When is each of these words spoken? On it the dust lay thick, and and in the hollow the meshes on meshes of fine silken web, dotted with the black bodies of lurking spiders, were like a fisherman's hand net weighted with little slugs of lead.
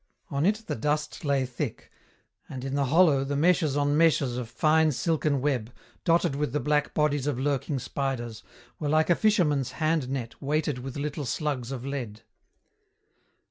On 0.31 0.47
it 0.47 0.63
the 0.65 0.73
dust 0.73 1.23
lay 1.23 1.45
thick, 1.45 1.91
and 2.49 2.63
and 2.63 2.63
in 2.69 2.73
the 2.73 2.85
hollow 2.85 3.23
the 3.23 3.35
meshes 3.35 3.77
on 3.77 3.95
meshes 3.95 4.35
of 4.35 4.49
fine 4.49 4.91
silken 4.91 5.41
web, 5.41 5.71
dotted 6.03 6.35
with 6.35 6.53
the 6.53 6.59
black 6.59 6.95
bodies 6.95 7.27
of 7.27 7.37
lurking 7.37 7.77
spiders, 7.77 8.41
were 8.79 8.89
like 8.89 9.11
a 9.11 9.15
fisherman's 9.15 9.73
hand 9.73 10.09
net 10.09 10.41
weighted 10.41 10.79
with 10.79 10.97
little 10.97 11.25
slugs 11.27 11.71
of 11.71 11.85
lead. 11.85 12.21